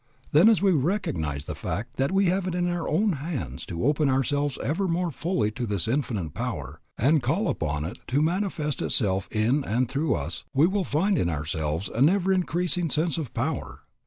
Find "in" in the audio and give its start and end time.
2.55-2.67, 9.31-9.63, 11.19-11.29